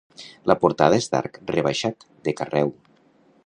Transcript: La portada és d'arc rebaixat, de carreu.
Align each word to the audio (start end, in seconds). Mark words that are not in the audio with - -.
La 0.51 0.55
portada 0.63 0.97
és 1.03 1.09
d'arc 1.11 1.37
rebaixat, 1.57 2.09
de 2.29 2.37
carreu. 2.41 2.77